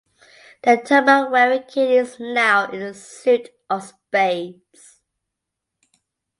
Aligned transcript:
The 0.63 0.77
turban 0.83 1.29
wearing 1.29 1.61
king 1.67 1.91
is 1.91 2.19
now 2.19 2.71
in 2.71 2.79
the 2.79 2.91
suit 2.95 3.49
of 3.69 3.83
spades. 3.83 5.01